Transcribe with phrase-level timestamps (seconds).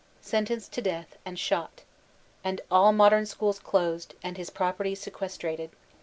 [0.19, 1.83] Sentenced to death and shot
[2.43, 5.69] And all Modem Schools closed, and his property se questrated.